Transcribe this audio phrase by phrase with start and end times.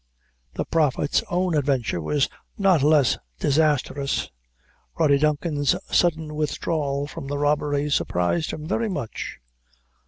[0.55, 4.31] The Prophet's own adventure was not less disastrous.
[4.97, 9.37] Rody Duncan's sudden withdrawal from the robbery surprised him very much.